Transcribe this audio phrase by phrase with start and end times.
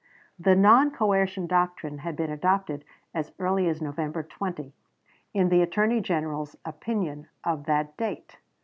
[0.39, 4.73] The non coercion doctrine had been adopted as early as November 20,
[5.35, 8.37] in the Attorney General's opinion of that date.